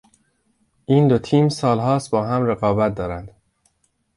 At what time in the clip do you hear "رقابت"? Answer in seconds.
2.45-2.95